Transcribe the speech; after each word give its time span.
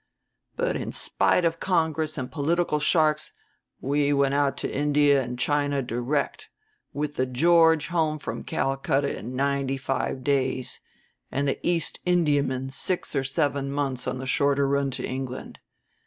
"But 0.55 0.75
in 0.75 0.91
spite 0.91 1.45
of 1.45 1.59
Congress 1.59 2.17
and 2.17 2.31
political 2.31 2.79
sharks 2.79 3.33
we 3.79 4.11
went 4.13 4.33
out 4.33 4.57
to 4.57 4.75
India 4.75 5.21
and 5.21 5.37
China 5.37 5.83
direct, 5.83 6.49
with 6.91 7.17
The 7.17 7.27
George 7.27 7.89
home 7.89 8.17
from 8.17 8.43
Calcutta 8.43 9.15
in 9.19 9.35
ninety 9.35 9.77
five 9.77 10.23
days, 10.23 10.81
and 11.31 11.47
the 11.47 11.59
East 11.61 11.99
Indiamen 12.03 12.71
six 12.71 13.15
or 13.15 13.23
seven 13.23 13.71
months 13.71 14.07
on 14.07 14.17
the 14.17 14.25
shorter 14.25 14.67
run 14.67 14.89
to 14.89 15.05
England. 15.05 15.59